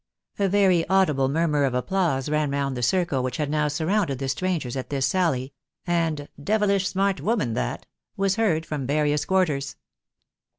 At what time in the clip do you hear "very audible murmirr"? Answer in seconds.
0.49-1.67